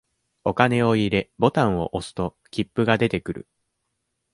[0.43, 3.47] お金を入れ、ボタンを押すと、切符が出てくる。